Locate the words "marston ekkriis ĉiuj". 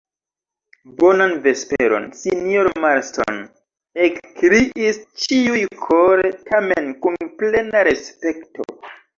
2.85-5.63